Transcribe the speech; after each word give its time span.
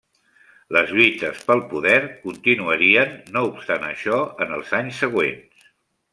Les 0.77 0.93
lluites 0.99 1.25
pel 1.49 1.61
poder 1.73 1.97
continuarien, 2.23 3.13
no 3.37 3.45
obstant 3.51 3.87
això, 3.91 4.19
en 4.47 4.57
els 4.59 4.75
anys 4.81 5.05
següents. 5.07 5.71